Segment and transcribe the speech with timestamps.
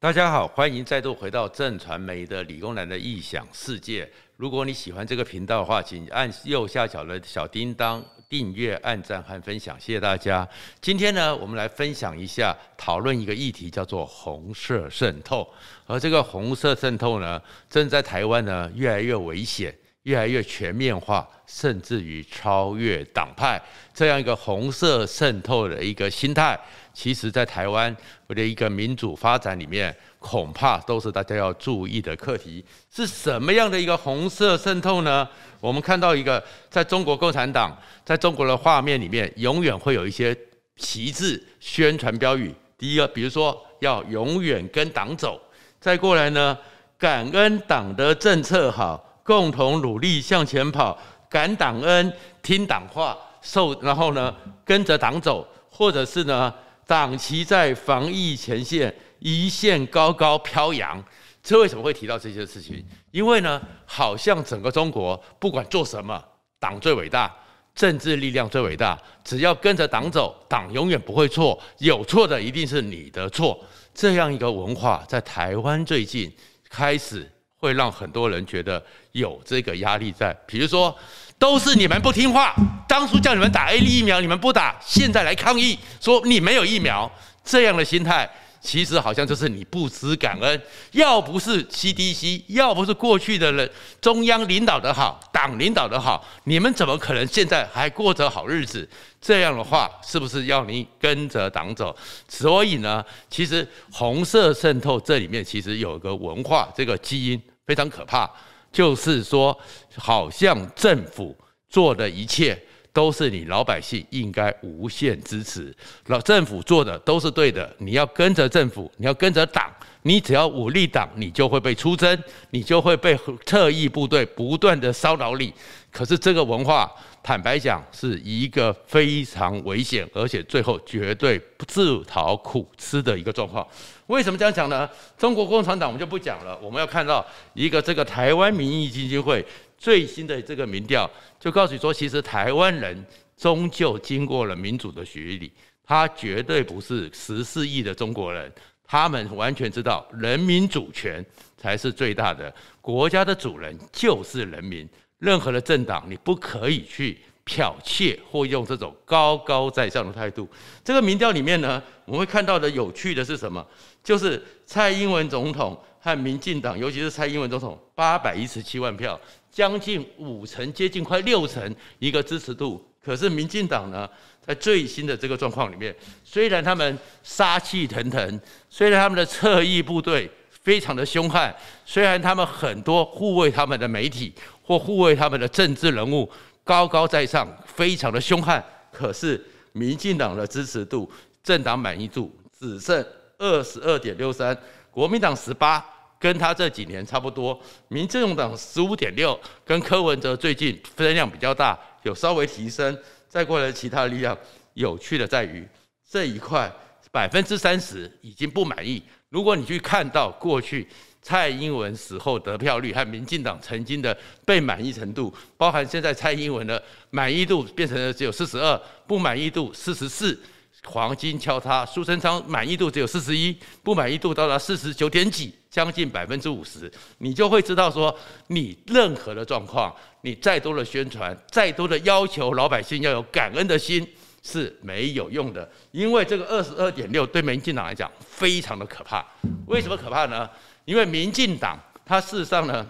[0.00, 4.08] 大家好，欢迎再度回到正传媒的理工男的异想世界。
[4.36, 10.48] 如果你喜欢这个频道的话，请按右下角的小叮当订阅、按赞和分享，谢谢大家。
[10.80, 15.52] 今天呢，我们来分享一下，讨论一个议题，叫做红色渗透。
[15.84, 23.60] 而这个红色渗透呢，正在台湾呢越来越危险，越来越全面化，甚至于超越党派
[23.92, 26.56] 这样一个红色渗透的一个心态。
[27.00, 32.64] 其实，在台湾的一个民主发展里面，恐怕都是大家要注意的课题。
[32.90, 35.26] 是什么样的一个红色渗透呢？
[35.60, 40.36] 我们看到一个，在中国共产党在中国的画面里面，永远会有一些
[40.74, 42.52] 旗帜宣传标语。
[42.76, 45.40] 第一个，比如说要永远跟党走；
[45.80, 46.58] 再过来呢，
[46.98, 50.98] 感恩党的政策好，共同努力向前跑，
[51.30, 52.12] 感党恩，
[52.42, 56.52] 听党话，受，然后呢，跟着党走，或者是呢。
[56.88, 61.04] 党旗在防疫前线，一线高高飘扬。
[61.42, 62.82] 这为什么会提到这些事情？
[63.10, 66.18] 因为呢，好像整个中国不管做什么，
[66.58, 67.30] 党最伟大，
[67.74, 68.98] 政治力量最伟大。
[69.22, 73.62] 只要跟着党走，党永远不会错，有错的一定是你的错。
[73.92, 76.34] 这样一个文化在台湾最近
[76.70, 78.82] 开始会让很多人觉得
[79.12, 80.34] 有这个压力在。
[80.46, 80.96] 比如说。
[81.40, 82.52] 都是你们不听话，
[82.88, 87.08] 当初叫你们打 A 疫苗，你们不打，现在来抗议说你没有疫苗，
[87.44, 88.28] 这样的心态
[88.60, 90.60] 其实好像就是你不知感恩。
[90.92, 98.88] 要不是 CDC，要不是过去的人中央领导的好，党领导的好，你们怎么可能现在还过着好日子？
[99.20, 101.94] 这样的话，是不是要你跟着党走？
[102.26, 108.28] 所以呢，其实红色渗透这里面其实有个文化，这个基因非常可怕。
[108.70, 109.58] 就是说，
[109.96, 111.36] 好像政府
[111.70, 112.60] 做的一切
[112.98, 115.72] 都是你老百姓应该无限支持，
[116.06, 119.70] 老政府做的都是对的，你要跟着政府，你要跟着党，
[120.02, 122.20] 你只要武力党，你就会被出征，
[122.50, 123.16] 你就会被
[123.46, 125.54] 特异部队不断的骚扰你。
[125.92, 126.92] 可是这个文化，
[127.22, 133.64] 坦白讲，是一个非常危险，而且最后绝对不自讨苦吃的一个状况。
[134.08, 134.90] 为什么这样讲呢？
[135.16, 136.58] 中国共产党我们就不讲了。
[136.60, 139.44] 我们要看到一个这个台湾民意基金会
[139.78, 141.08] 最新的这个民调，
[141.40, 143.06] 就告诉你说，其实台湾人
[143.36, 145.50] 终究经过了民主的洗礼，
[145.84, 148.52] 他绝对不是十四亿的中国人，
[148.84, 151.24] 他们完全知道人民主权
[151.56, 154.86] 才是最大的，国家的主人就是人民，
[155.18, 157.18] 任何的政党你不可以去。
[157.48, 160.46] 剽窃或用这种高高在上的态度，
[160.84, 163.66] 这个民调里面呢，我们会看到的有趣的是什么？
[164.04, 169.18] 就是蔡英文总统和民进党，尤其是蔡英文总统，八百一十七万票，
[169.50, 172.84] 将近五成，接近快六成一个支持度。
[173.02, 174.08] 可是民进党呢，
[174.40, 175.94] 在最新的这个状况里面，
[176.24, 181.54] 虽然他们杀气腾腾，虽然他们的侧翼部队非常的凶悍，
[181.84, 184.32] 虽然他们很多护卫他们的媒体
[184.62, 186.30] 或护卫他们的政治人物。
[186.64, 188.62] 高高在上，非常的凶悍。
[188.92, 189.42] 可是
[189.72, 191.10] 民进党的支持度、
[191.42, 192.30] 政党满意度
[192.60, 193.02] 只剩
[193.38, 194.54] 二十二点六三，
[194.90, 195.82] 国民党十八，
[196.18, 197.58] 跟他这几年差不多。
[197.88, 202.96] 民众党十五点六，跟柯文哲最近分量比较大，有稍微提升。
[203.28, 204.36] 再过来其他力量，
[204.74, 205.66] 有趣的在于
[206.08, 206.72] 这一块
[207.10, 209.02] 百分之三十已经不满意。
[209.28, 210.86] 如果你去看到过去。
[211.20, 220.40] 蔡英文死后得票率和民进党曾经的被满意程度，包含现在蔡英文的满意度变成了只有四十二，不满意度四十四，
[220.84, 221.84] 黄金交叉。
[221.84, 228.16] 苏贞昌满意度只有四十一，不满意度到达四十九点几，将近百分之五十，你就会知道说，
[228.46, 234.06] 你任何的状况，你再多的宣传，再多的要求老百姓要有感恩的心
[234.42, 239.24] 是没有用的，因为这个二十二点六对民进党来讲非常的可怕。
[239.66, 240.48] 为什么可怕呢？
[240.84, 242.86] 因为民进党，它事实上呢，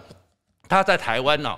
[0.69, 1.57] 它在台湾呢，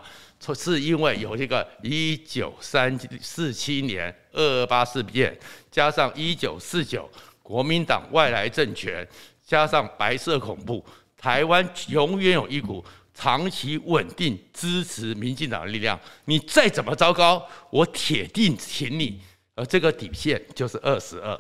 [0.56, 5.38] 是因为有一个一九三四七年二二八事变，
[5.70, 7.10] 加上一九四九
[7.42, 9.08] 国民党外来政权，
[9.46, 10.84] 加上白色恐怖，
[11.18, 12.84] 台湾永远有一股
[13.14, 16.00] 长期稳定支持民进党的力量。
[16.26, 19.20] 你再怎么糟糕，我铁定挺你。
[19.54, 21.40] 而这个底线就是二十二，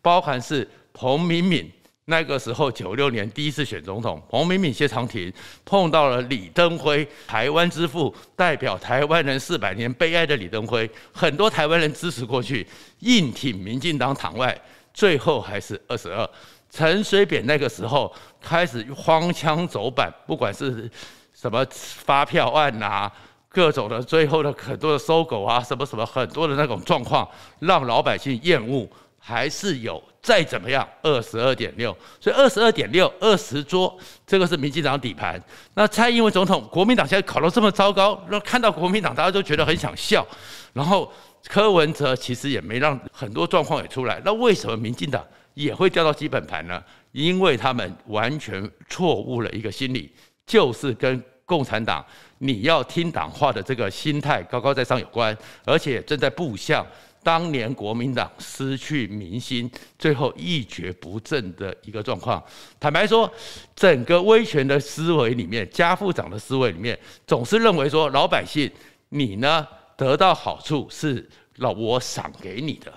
[0.00, 1.70] 包含是彭敏敏。
[2.06, 5.32] 那个时候，九六年第一次选总统，彭明敏、谢长廷
[5.64, 12.66] 碰到了李登辉，台湾之父，代表台湾人四百年悲哀的李登辉，很多台湾人支持过去，
[13.00, 14.58] 硬挺民进党党外，
[14.92, 16.28] 最后还是二十二。
[16.68, 20.90] 陈水扁那个时候开始荒腔走板，不管是
[21.32, 23.12] 什么发票案啊，
[23.48, 27.28] 各种的最后的很多的收狗啊，什么什么很多的那种状况，
[27.60, 28.88] 让老百姓厌恶。
[29.22, 35.42] 还是有再怎么样二十二点六，所以二十二点六二十桌，这个是民进党底盘。
[35.74, 40.26] 那蔡英文总统，国民党现在考得这么糟糕，那看到国民党大家都觉得很想笑。
[40.74, 41.10] 然后
[41.48, 45.24] 柯文哲其实也没让很多状况也出来，那为什么民进党
[45.54, 46.82] 也会掉到基本盘呢？
[47.12, 50.12] 因为他们完全错误了一个心理，
[50.46, 52.04] 就是跟共产党
[52.38, 56.86] 你要听党话的这个心态高高在上有关，而且正在步向。
[57.22, 62.42] 当年国民党失去民心，最后一蹶不振的一个状况。
[62.78, 63.30] 坦白说，
[63.76, 68.70] 整个威权的思维里面，家父长的思维里面，总是认为说老百姓
[69.10, 72.92] 你呢得到好处是老我赏给你的，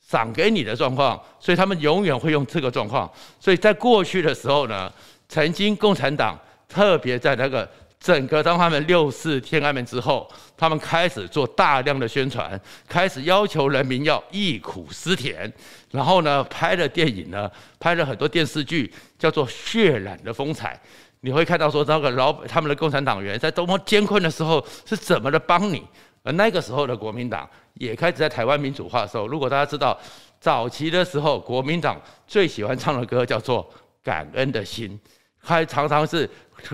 [0.00, 3.10] 赏给你的状况，所以他们永远会用这个状况。
[3.38, 4.92] 所以在过去的时候呢，
[5.28, 6.38] 曾经共产党
[6.68, 7.68] 特别在那个。
[7.98, 15.52] 整个当他们六四天安门之后，他们开始做大量的宣传，开始要求人民要忆苦思甜，
[15.90, 17.50] 然后呢，拍了电影呢，
[17.80, 20.80] 拍了很多电视剧，叫做《血染的风采》。
[21.22, 25.82] 你会看到说，那个老他们的共产党员在多么艰困的时候是怎么的帮你。
[26.22, 29.98] 而那个时候的国民党也开始在台湾民主化的时候，如果大家知道，
[30.38, 33.64] 早期的时候，国民党最喜欢唱的歌叫做
[34.04, 34.90] 《感恩的心》，
[35.38, 36.28] 还常常是。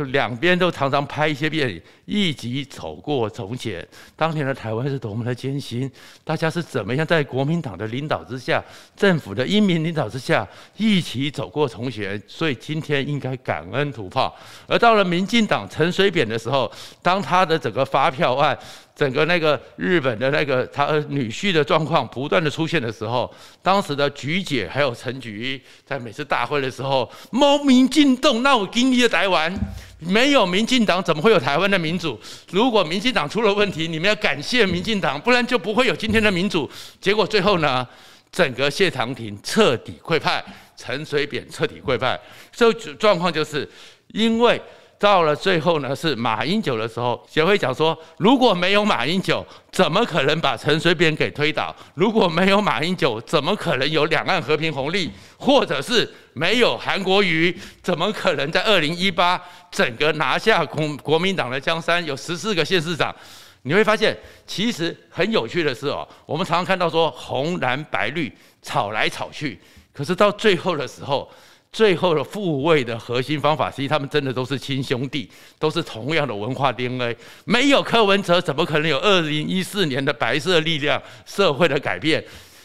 [0.08, 3.86] 两边都常常拍一些电影，一起走过从前。
[4.16, 5.90] 当年的台湾是多么的艰辛，
[6.24, 8.62] 大家是怎么样在国民党的领导之下，
[8.96, 10.46] 政府的英明领导之下，
[10.76, 12.20] 一起走过从前。
[12.26, 14.34] 所以今天应该感恩图炮。
[14.66, 16.70] 而到了民进党陈水扁的时候，
[17.02, 18.58] 当他的整个发票案。
[18.94, 23.28] 整个那个日本的那个他女婿的状况不断的出现的时候，
[23.62, 29.50] 当时的菊姐还有陈菊在每次大会的时候，猫民进党，那我经历了台湾，
[29.98, 32.18] 没有民进党怎么会有台湾的民主？
[32.50, 36.70] 如果民进党出了问题，你们要感谢民进党，不然就不会有今天的民主。
[37.00, 37.86] 结果最后呢，
[38.30, 40.44] 整个谢长廷彻底溃败，
[40.76, 42.20] 陈水扁彻底溃败，
[42.52, 43.68] 所以状况就是
[44.08, 44.60] 因为。
[45.02, 51.74] 到了最后呢，是马英九的时候，协会讲说，如果没有马英九，怎么可能把陈水扁给推倒？
[51.94, 55.10] 如果没有马英九，怎么可能有两岸和平红利？
[55.36, 57.52] 或者是没有韩国瑜，
[57.82, 62.04] 怎么可能在二零一八整个拿下国国民党的江山？
[62.06, 63.12] 有十四个县市长，
[63.62, 64.16] 你会发现，
[64.46, 68.32] 其实很有趣的是哦，我们常常看到说红蓝白绿
[68.62, 69.58] 吵来吵去，
[69.92, 71.28] 可是到最后的时候。
[71.72, 77.16] 最后的复位的核心方法，其实他们真的都是亲兄弟，都是同样的文化 DNA。
[77.46, 82.22] 没有柯文哲，怎么可能有二零一四年的白色力量社会的改变？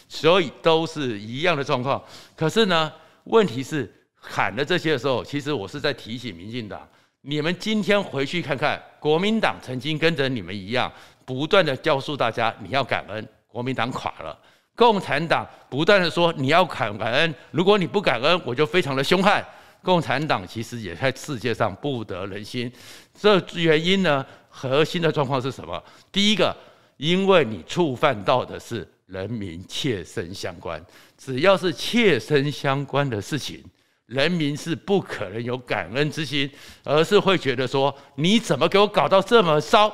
[0.09, 2.03] 所以都是一样的状况。
[2.35, 2.91] 可是呢，
[3.23, 6.85] 问题是喊了这些的时候，其实我是在提醒民进党：
[7.21, 10.91] 你们今天回去看看，国民党曾经跟着你们一样，
[11.23, 14.37] 不断的教诉大家你要感恩，国民党垮了。
[14.77, 19.43] 共产党不断的说你要感恩，如果你不感恩，我就非常的凶悍。
[19.81, 22.71] 共产党其实也在世界上不得人心，
[23.19, 25.83] 这原因呢，核心的状况是什么？
[26.11, 26.55] 第一个，
[26.97, 30.83] 因为你触犯到的是人民切身相关，
[31.17, 33.63] 只要是切身相关的事情，
[34.05, 36.49] 人民是不可能有感恩之心，
[36.83, 39.91] 而是会觉得说你怎么给我搞到这么糟？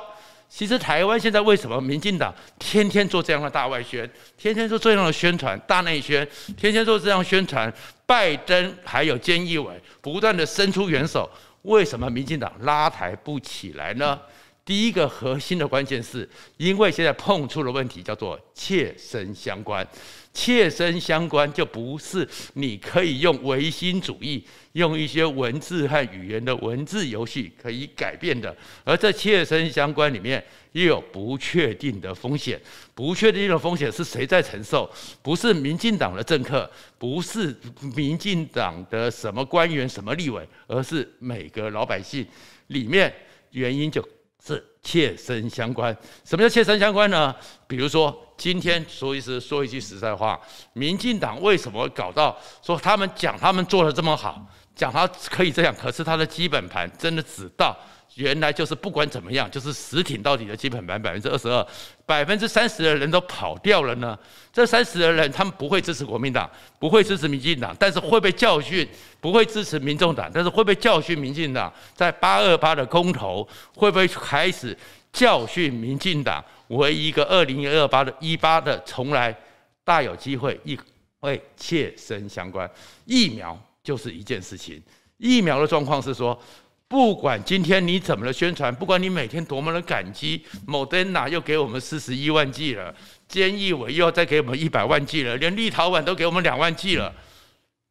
[0.48, 6.26] 其实台湾现在为什么民进党天天做这样的大外宣，天天做这样的宣传大内宣，
[6.56, 7.72] 天天做这样宣传，
[8.06, 11.28] 拜登还有菅义伟不断的伸出援手，
[11.62, 14.20] 为什么民进党拉抬不起来呢？
[14.64, 19.86] 第一个核心的关键是因为现在碰出了问题，叫做切身相关。
[20.34, 28.54] 切身相关就不是你可以用唯心主义，用一些文字和语言的文字游戏可以改变的。
[28.84, 32.60] 而这切身相关里面又有不确定的风险，
[32.94, 34.92] 不确定的风险是谁在承受？
[35.22, 37.56] 不是民进党的政客，不是
[37.94, 42.26] 民进党的什么官员、什么立委，而是每个老百姓。
[42.66, 43.10] 里面
[43.52, 44.06] 原因就。
[44.46, 45.96] 是切身相关。
[46.24, 47.34] 什么叫切身相关呢？
[47.66, 50.38] 比如说，今天说一次说一句实在话，
[50.74, 57.76] 民进党为什么搞到说他们讲他们做的这么好，讲他可以这样，可是他的基本盘真的只到。
[58.16, 61.66] 原来就是不管怎么样，就是死挺到底的基本盘百分之二十二，
[62.06, 64.16] 百分之三十的人都跑掉了呢。
[64.52, 68.86] 这三十的人，他们不会支持国民党，不会支持民进党，但是会被教训；
[69.20, 71.18] 不会支持民众党，但是会被教训。
[71.18, 74.76] 民进党在八二八的公投，会不会开始
[75.12, 76.44] 教训民进党？
[76.68, 79.36] 为一个二零一二八的一八的，从来
[79.82, 80.78] 大有机会，一
[81.18, 82.70] 会切身相关。
[83.06, 84.80] 疫苗就是一件事情，
[85.18, 86.40] 疫苗的状况是说。
[86.86, 92.94] 不管今天你怎么的宣传，不管你每天多么的感激，莫德纳又给我们四十一万剂了，
[93.28, 97.12] 菅义伟又要再给我们一百万剂了，连立陶宛都给我们两万剂了。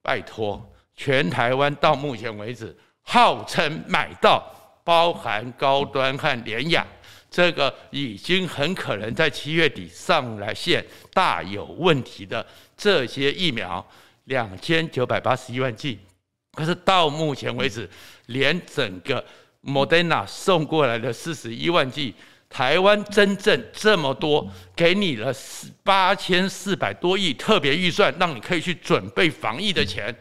[0.01, 4.43] 拜托，全台湾到目前为止号称买到，
[4.83, 6.85] 包含高端和联亚，
[7.29, 12.45] 这个已经很可能在七月底上来线大有问题的
[12.77, 13.85] 这些疫苗，
[14.25, 15.99] 两千九百八十一万剂，
[16.53, 17.89] 可是到目前为止，
[18.27, 19.23] 连整个
[19.63, 22.13] Modena 送过来的四十一万剂。
[22.49, 25.33] 台湾真正这么多，给你了
[25.81, 30.15] 八千四百多亿特别预算，让你可以去准备防疫的钱，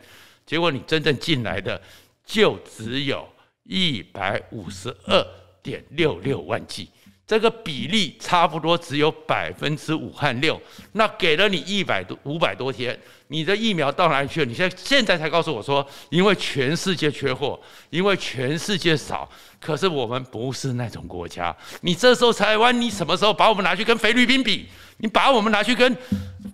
[0.46, 1.78] 结果你真正进来的
[2.24, 3.28] 就只有
[3.64, 5.26] 一百五十二
[5.62, 6.88] 点六六万剂。
[7.32, 10.60] 这个比例差不多只有百分之五和六，
[10.92, 12.94] 那给了你一百多五百多天，
[13.28, 14.44] 你的疫苗到哪里去了？
[14.44, 17.58] 你现在现在才告诉我说，因为全世界缺货，
[17.88, 19.26] 因为全世界少，
[19.58, 21.56] 可是我们不是那种国家。
[21.80, 24.68] 你这时候台湾，你什么时候把我们拿去跟菲律宾比？
[24.98, 25.96] 你把我们拿去跟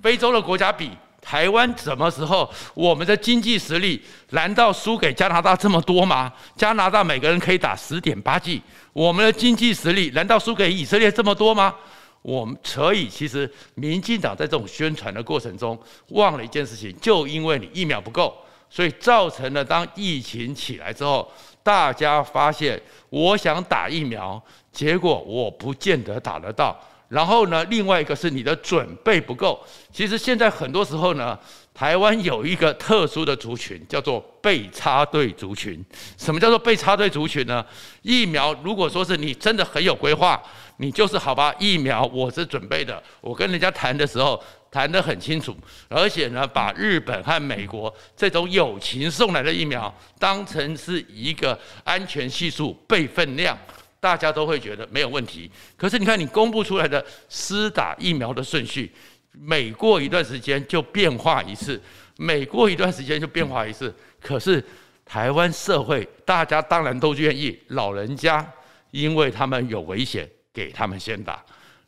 [0.00, 0.92] 非洲的国家比？
[1.28, 6.32] 台湾什么时候我们的经济实力难道输给加拿大这么多吗？
[6.56, 8.62] 加拿大每个人可以打十点八 G，，
[8.94, 11.74] 我们的经济实力难道输给以色列这么多吗？
[12.22, 15.78] 我们所以其实民进党在这种宣传的过程中
[16.12, 18.34] 忘了一件事情，就因为你疫苗不够，
[18.70, 21.30] 所以造成了当疫情起来之后，
[21.62, 22.80] 大家发现
[23.10, 24.42] 我想打疫苗，
[24.72, 26.74] 结果我不见得打得到。
[27.08, 29.58] 然后呢，另外一个是你的准备不够。
[29.92, 31.38] 其实现在很多时候呢，
[31.72, 35.82] 台湾有一个特殊的族群，叫做被插队族群。
[36.18, 37.64] 什么叫做被插队族群呢？
[38.02, 40.38] 疫苗如果说是你真的很有规划，
[40.76, 44.38] 你就是好吧，疫苗我是准备的，我跟人家谈的时候
[44.70, 45.56] 谈得很清楚，
[45.88, 53.58] 而且呢，把日本和美国这种友情送来的疫苗当成是一个安全系数备份量。
[54.00, 58.92] 大家都会觉得没有问题，可是你看你公布出来的施打疫苗的顺序，
[59.32, 61.80] 每过一段时间就变化一次，
[62.16, 63.92] 每过一段时间就变化一次。
[64.20, 64.64] 可是
[65.04, 68.46] 台湾社会大家当然都愿意，老人家
[68.92, 71.34] 因为他们有危险，给他们先打；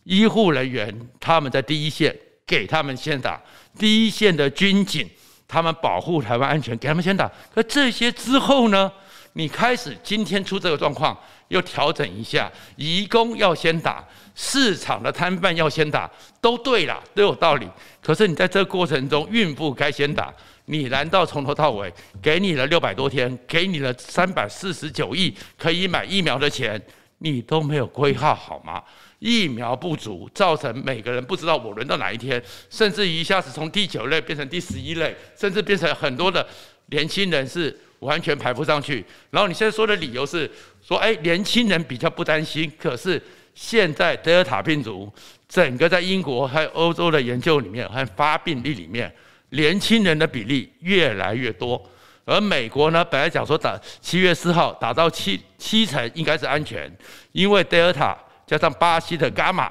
[0.02, 3.40] 医护人员他们在第一线，给他们先打；
[3.78, 5.08] 第一线的军警
[5.46, 7.30] 他们保护台湾安全，给他们先打。
[7.54, 8.90] 可这些之后呢？
[9.34, 11.16] 你开始今天出这个状况，
[11.50, 14.04] 又调整一下，移工要先打，
[14.34, 17.68] 市场的摊贩要先打，都对啦，都有道理。
[18.00, 20.32] 可是你在这过程中，孕妇该先打，
[20.66, 21.92] 你难道从头到尾
[22.22, 26.80] 给你了六百多天，给你了三百四十九亿可以买疫苗的钱，
[27.18, 28.82] 你都没有规划好吗？
[29.18, 36.46] 疫苗不足，造成每个人不知道我轮到哪一天，甚至一下子从第九类变成第十一类，甚至变成很多的
[36.90, 37.76] 年轻人是。
[38.00, 39.04] 完全排不上去。
[39.30, 40.50] 然后你现在说的理由是
[40.82, 42.72] 说，哎，年轻人比较不担心。
[42.78, 43.22] 可是
[43.54, 45.12] 现在德尔塔病毒
[45.46, 49.14] 整个在英国还有欧洲的研究里面，和发病率里面，
[49.50, 51.78] 年轻人的比例越来越多。
[52.24, 56.90] 而美国呢，本来讲说打七月四号打到七七成应该是安全，
[57.32, 58.16] 因为德尔塔
[58.46, 59.70] 加上巴西的伽马，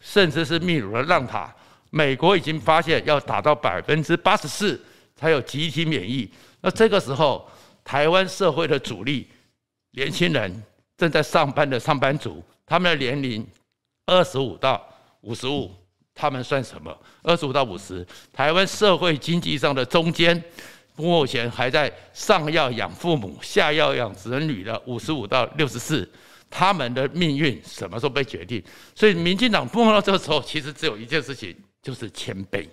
[0.00, 1.50] 甚至是秘鲁的浪塔，
[1.88, 4.78] 美国已经发现要打到百分之八十四
[5.16, 6.30] 才有集体免疫。
[6.60, 7.48] 那这个时候。
[7.82, 9.26] 台湾社会的主力
[9.92, 10.62] 年轻人
[10.96, 13.44] 正在上班的上班族，他们的年龄
[14.06, 14.86] 二十五到
[15.22, 15.74] 五十五，
[16.14, 16.96] 他们算什么？
[17.22, 20.40] 二十五到五十，台湾社会经济上的中间，
[20.94, 26.08] 目前还在上要养父母，下要养子女的五十五到六十四，
[26.50, 28.62] 他们的命运什么时候被决定？
[28.94, 32.68] 所以，民进党碰到这个时候，其实只有一件事情，就是谦卑，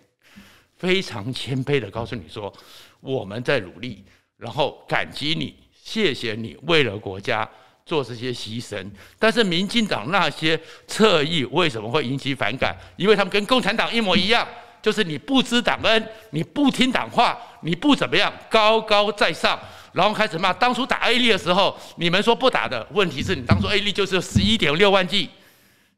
[0.75, 2.53] 非常谦卑的告诉你说，
[3.01, 4.04] 我们在努力。
[4.38, 7.50] 然后感激你，谢谢你为了国家
[7.84, 8.88] 做这些牺牲。
[9.18, 12.77] 但是民进党那些侧翼为什么会引起反感？
[12.98, 14.48] 因为他们跟共产党一模一样，
[14.80, 19.60] 就是你不知党恩，你不听党话，你不怎么样，高高在上，
[19.94, 20.54] 然后开始骂。
[20.54, 25.32] 当初打 A 粒的时候，你们说不打的，问题是你当初 A 粒就是十一点六万剂，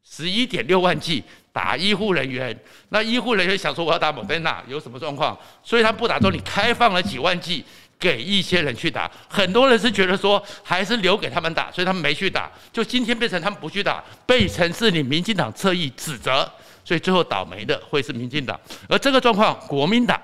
[0.06, 2.58] 十一点六万剂打医护人员，
[2.90, 5.38] 那医护人员想说我要打莫德纳，有什么状况？
[5.64, 7.64] 所以他不打之后，你开放了几万剂。
[8.00, 12.50] 给一些人去打，很多人是觉得说还是留给他们打，所以他们没去打。
[12.72, 16.50] 就今天变成他们不去打，被成是你民进党侧翼指责，
[16.86, 18.58] 所以最后倒霉的会是民进党。
[18.88, 20.18] 而这个状况，国民党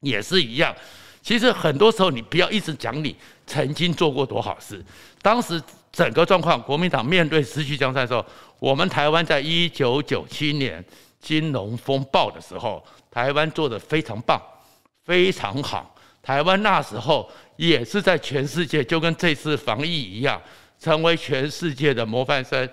[0.00, 0.74] 也是一样。
[1.22, 3.14] 其实很多时候你不要一直讲你
[3.46, 4.84] 曾经做过多好事。
[5.22, 8.26] 当时整个状况，国民党面对失去江山的时候，
[8.58, 10.82] 我们台湾在一九九七年
[11.20, 14.40] 金融风暴的时候，台湾做得非常棒，
[15.04, 15.94] 非常好。
[16.22, 20.40] 台湾那时候也是在全世界，就跟这次防疫一样，
[20.78, 22.66] 成为全世界的模范生。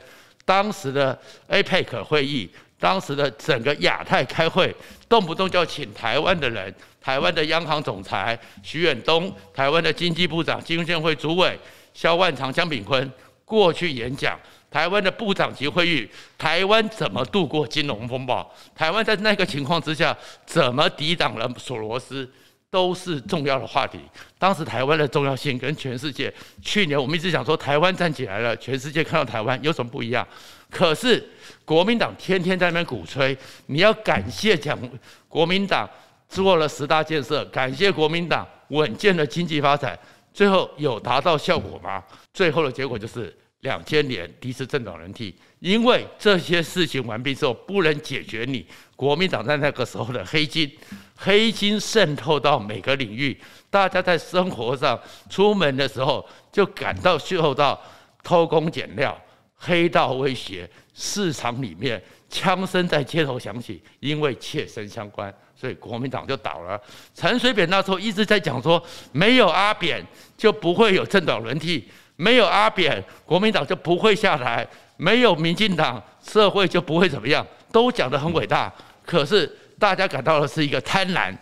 [0.46, 1.18] 当时的
[1.50, 4.74] APEC 会议，当时的整个亚太开会，
[5.10, 11.60] 动不动就要请台湾的人，台湾的央行总裁徐远东，台湾的经济部长金建会主委
[11.94, 13.12] 萧万长、江炳坤
[13.44, 14.40] 过去演讲。
[14.72, 18.50] 台湾的部长级会议，台湾怎么度过金融风暴？
[18.74, 22.28] 台湾在那个情况之下，怎么抵挡了索罗斯？
[22.70, 24.00] 都是重要的话题。
[24.40, 30.26] 当时台湾的重要性跟全世界，去年我们一直讲说台湾站起来了，全世界看到台湾有什么不一样？
[30.70, 31.22] 可是
[31.66, 34.80] 国民党天天在那边鼓吹，你要感谢讲
[35.28, 35.86] 国民党
[36.30, 40.00] 做了十大建设，感谢国民党稳健的经济发展，
[40.34, 42.02] 最后有达到效果吗？
[42.34, 43.36] 最后的结果就是。
[43.62, 48.66] 两千年第一次政党轮替，因为这些事情完毕之后，不能解决你
[48.96, 50.72] 国民党在那个时候的黑金，
[51.16, 53.40] 黑金渗透到每个领域，
[53.70, 55.00] 大家在生活上
[55.30, 57.80] 出门的时候就感到受到
[58.24, 59.20] 偷工减料、
[59.56, 66.82] 黑道威胁，市场里面枪声在街头响起，因为切身相关，所以国民党就倒了。
[67.14, 70.04] 陈水扁那时候一直在讲说，没有阿扁
[70.36, 71.88] 就不会有政党轮替。
[72.22, 74.64] 没有阿扁，国民党就不会下台；
[74.96, 77.44] 没有民进党，社会就不会怎么样。
[77.72, 78.72] 都讲得很伟大，
[79.04, 81.36] 可是大家感到的是一个贪婪，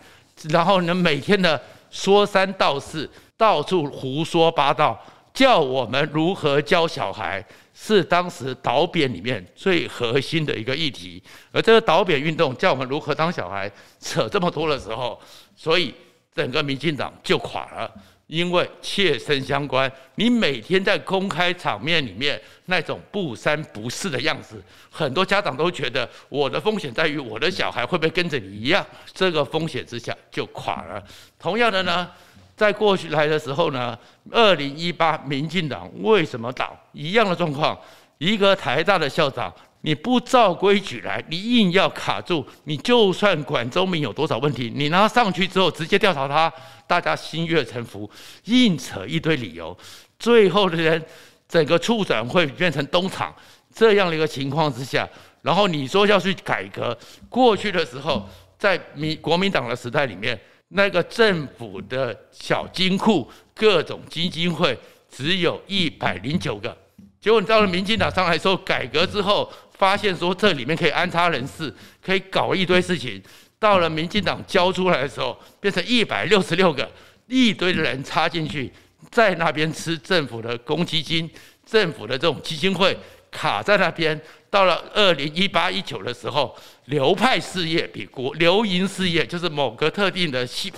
[0.48, 1.60] 然后呢，每天的
[1.90, 3.06] 说三道四，
[3.36, 4.98] 到处胡说八道，
[5.34, 7.44] 叫我们如何教小孩，
[7.74, 11.22] 是当时导扁里面最核心的一个议题。
[11.52, 13.70] 而这个导扁运动叫我们如何当小孩，
[14.00, 15.20] 扯这么多的时候，
[15.54, 15.94] 所以
[16.34, 17.92] 整个民进党就垮了。
[18.30, 31.02] 因为切身相关，你每天在公开场面里面那种不三不四的样子，很多家长都觉得我的风险在于我的小孩会不会跟着你一样，这个风险之下就垮了。
[31.40, 32.08] 同样的呢，
[32.54, 33.98] 在过去来的时候呢，
[34.30, 36.78] 二零一八民进党为什么倒？
[36.92, 37.76] 一样的状况，
[38.18, 39.52] 一个台大的校长。
[39.82, 46.52] 你不照规矩来，你硬要卡住，你就算管中闵有多少问题，你拿上去之后直接调查他，
[46.86, 48.10] 大家心悦诚服，
[48.44, 49.74] 硬扯一堆理由，
[50.18, 51.02] 最后的人
[51.48, 53.34] 整个促转会变成东厂
[53.74, 55.08] 这样的一个情况之下，
[55.40, 56.94] 然后你说要去改革，
[57.30, 58.28] 过去的时候
[58.58, 64.78] 在民国民党的时代里面，那个政府的小金库各种基金会
[65.10, 66.76] 只有一百零九个，
[67.18, 69.50] 结果你到了民进党上来说改革之后。
[69.80, 73.20] 发现说这里面可以安插人事，可以搞一堆事情。
[73.58, 76.86] 到了民进党交出来的时候，变成一百六十六个，
[77.28, 78.70] 一堆的人插进去，
[79.10, 81.30] 在那边吃政府的公积金，
[81.64, 82.94] 政府的这种基金会
[83.30, 84.20] 卡在那边。
[84.50, 86.54] 到了二零一八一九的时候，
[86.86, 90.70] 流派事业比国流营事业，就是某个特定的系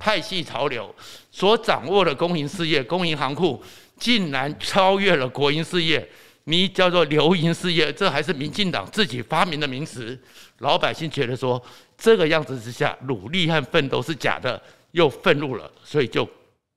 [0.00, 0.92] 派系潮流
[1.30, 3.62] 所掌握的公营事业、公营行库，
[4.00, 6.08] 竟然超越了国营事业。
[6.48, 10.18] 你叫做流营事业，这还是民进党自己发明的名词。
[10.60, 11.62] 老百姓觉得说
[11.98, 14.60] 这个样子之下，努力和奋斗是假的，
[14.92, 16.26] 又愤怒了，所以就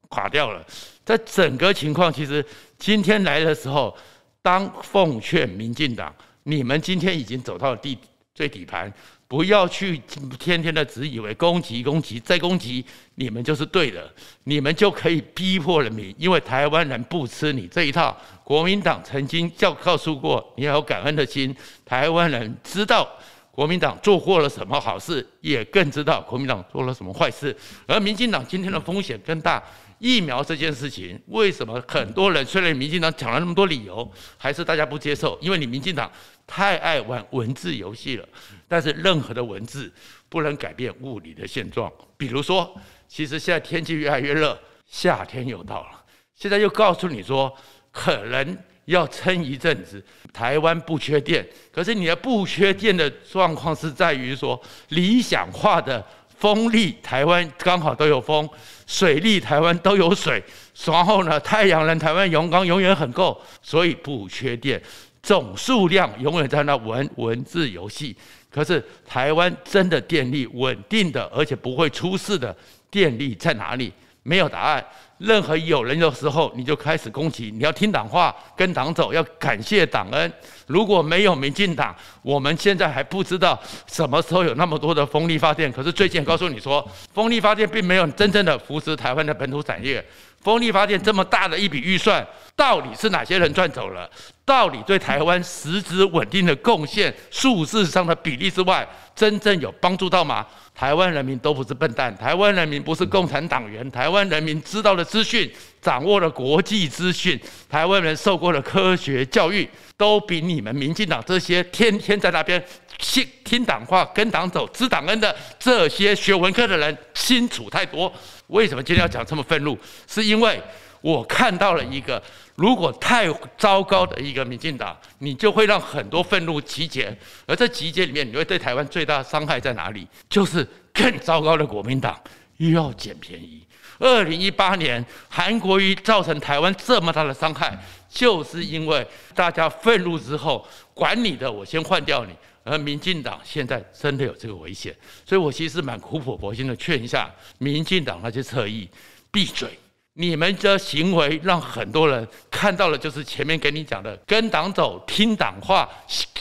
[0.10, 0.62] 垮掉了。
[1.06, 2.46] 在整个情况，其实
[2.78, 3.98] 今天来的时候，
[4.42, 7.98] 当奉劝民进党，你们今天已经走到了地
[8.36, 8.92] 最底盘。
[9.32, 9.98] 不要去
[10.38, 14.14] 天天的只以为攻击、攻击再攻击，你们就是对的，
[14.44, 18.14] 你们就可以逼迫人民，因为台湾人不吃你这一套。
[18.44, 21.56] 国民党曾经叫告诉过，你要有感恩的心。
[21.86, 23.10] 台湾人知道
[23.54, 27.56] 国民党做过了什么好事，也更知道国民党做了什么坏事。
[27.88, 29.64] 而民进党今天的风险更大。
[30.04, 35.38] 疫苗这件事情，为什么很多人虽然民进党讲了那么多理由，还是大家不接受？
[35.40, 36.12] 因为你民进党
[36.48, 38.28] 太爱玩文字游戏了。
[38.72, 39.92] 但是任何的文字
[40.30, 41.92] 不能改变物理的现状。
[42.16, 42.74] 比如说，
[43.06, 44.58] 其实现在天气越来越热，
[44.88, 46.02] 夏天又到了。
[46.34, 47.54] 现在又告诉你说，
[47.92, 50.02] 可能要撑一阵子。
[50.32, 54.58] 台湾不缺电，可是你的不缺电的状况是在于说，
[54.88, 56.02] 理想化的
[56.38, 58.50] 风力，台湾刚好都有风。
[58.88, 60.42] 水力台湾都有水，
[60.86, 64.82] 然后呢，太阳能台湾阳光永远很够，所以不缺电，
[65.22, 68.16] 总数量永远在那玩文字游戏。
[68.54, 72.56] 可是台湾真的电力稳定的，而且不会出事的
[72.90, 73.94] 电力在哪里？
[74.24, 74.86] 没有答案。
[75.18, 77.52] 任何有人的时候，你就开始攻击。
[77.52, 80.34] 你要听党话，跟党走，要感谢党恩。
[80.66, 85.72] 如果没有民进党，我们现在还不知道什么时候有那么多的风力发电。
[85.72, 90.04] 可是最近告诉你说，风力发电并没有真正的扶持台湾的本土产业。
[90.42, 92.26] 风力发电这么大的一笔预算，
[92.56, 94.10] 到底是哪些人赚走了？
[94.44, 100.46] 到底对台湾实质稳定的贡献，数字上的比例之外，真正有帮助到吗？
[100.74, 105.50] 台湾人民都不是笨蛋，台湾人民不是共产党员，台湾人民知道的资讯
[105.80, 112.62] 掌握了国际资讯，台湾人受过的科学教育，都比你们民进党这些天天在那边
[113.02, 118.12] 听听党话、跟党走、知党恩的这些学文科的人清楚太多。
[118.48, 119.78] 为什么今天要讲这么愤怒？
[120.08, 120.62] 是因为
[121.02, 122.22] 我看到了一个，
[122.56, 127.14] 如果太糟糕的一个民进党，你就会让很多愤怒集结，
[127.48, 130.08] 而这集结里面，你会对台湾最大的伤害在哪里？
[130.30, 132.18] 就是更糟糕的国民党
[132.58, 133.66] 又要捡便宜。
[133.98, 137.78] 二零一八年，韩国瑜造成台湾这么大的伤害，
[138.10, 142.34] 就是因为大家愤怒之后，管你的，我先换掉你。
[142.64, 144.96] 而民进党现在真的有这个危险，
[145.26, 148.88] 所以我其实蛮苦口婆心的劝一下民进党那些侧翼，
[149.32, 149.70] 闭嘴！
[150.14, 155.90] 你们的行为让很多人看到了，就是前面给你讲的，跟党走、听党话、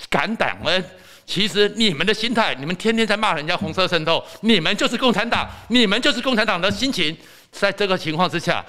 [0.08, 0.84] 感党恩。
[1.24, 7.16] 其实你们的心态，你们天天在骂人家红色渗透，你们就是共产党，你们就是共产党的心情。
[7.52, 8.64] 在这个情况之下，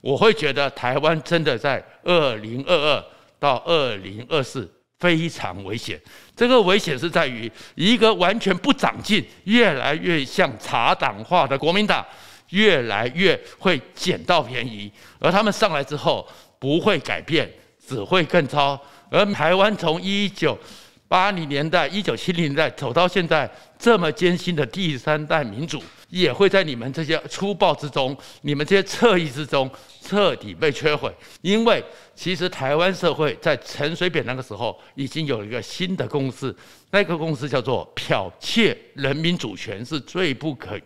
[0.00, 3.04] 我会觉得台湾真的在二零二二
[3.40, 4.72] 到二零二四
[5.04, 6.00] 非常危险。
[6.34, 12.02] 这个危险是在于一个完全不长进、越来越像茶党化的国民党，
[12.48, 16.26] 越来越会捡到便宜，而他们上来之后
[16.58, 17.46] 不会改变，
[17.86, 18.80] 只会更糟。
[19.10, 20.58] 而台湾从一九
[21.06, 25.82] 八零年代、一九七零年代走到现在这么艰辛的第三代民主，
[26.14, 29.68] 也会在你们这些粗暴之中、你们这些侧翼之中
[30.00, 31.12] 彻底被摧毁。
[31.42, 36.54] 因为其实台湾社会在陈水扁那个时候已经有一个新的共识，
[36.92, 40.78] 那个共识叫做剽窃人民主权是最不可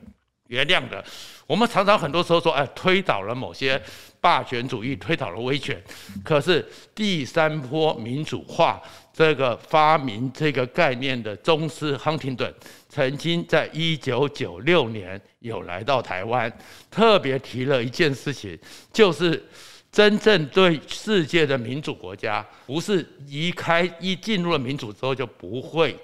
[0.48, 1.02] 原谅的。
[1.46, 3.80] 我们常常很多时候说，哎，推倒了某些
[4.20, 5.82] 霸权主义，推倒了威权，
[6.22, 8.82] 可是第三波民主化。
[9.10, 12.54] 这个发明这个概念的宗师亨廷顿，
[12.88, 16.52] 曾经在一九九六年有来到台湾，
[16.88, 18.56] 特别提了一件事情，
[18.92, 19.44] 就是
[19.90, 25.98] 真正对世界的民主国家，不是移开一进入了民主之后就不会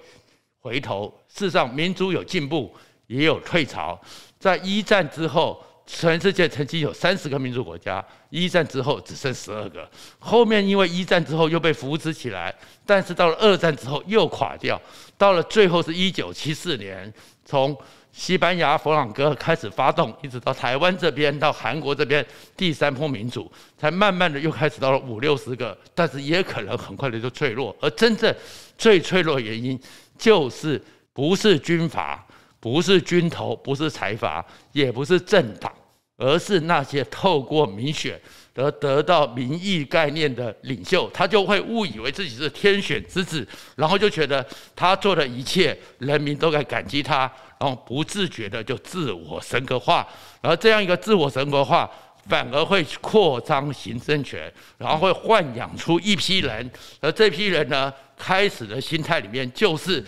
[0.58, 1.06] 回头。
[1.28, 2.74] 事实上，民主有进步，
[3.06, 3.96] 也有退潮。
[4.44, 5.58] 在一战之后。
[5.86, 9.86] 全世界曾经有三十个民主国家，一战之后只剩十二个。
[10.18, 12.54] 后面因为一战之后又被扶持起来，
[12.86, 14.80] 但是到了二战之后又垮掉。
[15.18, 17.12] 到了最后是一九七四年，
[17.44, 17.76] 从
[18.12, 22.24] 西班牙佛朗哥开始发动，一直到台湾这边，到韩国这边，
[22.56, 27.76] 第三波民主才慢慢的又开始到了五六十个，但是也可能很快的就脆弱。
[27.78, 28.34] 而真正
[28.78, 29.78] 最脆弱的原因，
[30.16, 32.26] 就是不是军阀。
[32.64, 35.70] 不是军头，不是财阀，也不是政党，
[36.16, 38.18] 而是那些透过民选
[38.54, 43.46] 而得到民意概念的领袖，他就会误以为自己是天选之子，
[43.76, 44.42] 然后就觉得
[44.74, 50.08] 他做的一切人民都该感激他，然后不自觉的就自我神格化，
[50.40, 51.90] 而这样一个自我神格化，
[52.30, 56.70] 反而会扩张行政权，然后会豢养出一批人，
[57.02, 60.02] 而这批人呢，开始的心态里面就是。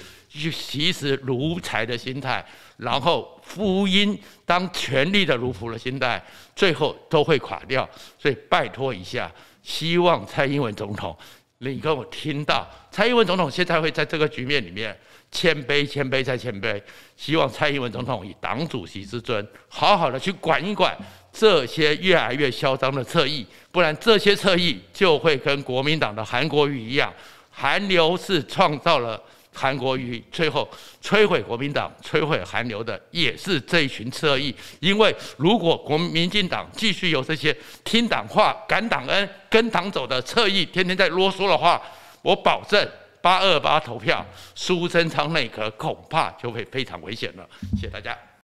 [0.51, 2.44] 其实奴才的心态，
[2.77, 6.22] 然后福音当权力的奴仆的心态，
[6.55, 7.88] 最后都会垮掉。
[8.18, 9.31] 所以拜托一下，
[9.62, 11.16] 希望蔡英文总统，
[11.59, 14.96] 你跟我听到，蔡英文总统现在会在这个局面里面
[15.31, 16.81] 谦卑、谦卑再谦卑。
[17.16, 20.96] 希望蔡英文总统以党主席之尊，好好的去管一管
[21.33, 27.12] 这些越来越嚣张的侧翼，不然这些侧翼就会跟国民党的韩国瑜一样，
[27.51, 29.20] 韩流是创造了。
[29.57, 30.69] 韩国瑜最后
[31.03, 41.81] 摧毁国民党、摧毁韩流的也是这一群侧翼，因为如果国民进党继续有这些听党话、感党恩、跟党走的侧翼，天天在啰嗦的话，
[42.21, 42.87] 我保证
[43.23, 47.49] 八二八投票，苏贞昌内阁恐怕就会非常危险了。
[47.77, 48.16] 谢谢大家。